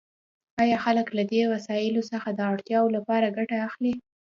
آیا 0.61 0.77
خلک 0.85 1.07
له 1.17 1.23
دې 1.31 1.41
وسایلو 1.53 2.01
څخه 2.11 2.29
د 2.33 2.39
اړتیاوو 2.51 2.93
لپاره 2.97 3.33
ګټه 3.37 3.57
اخلي؟ 3.67 3.93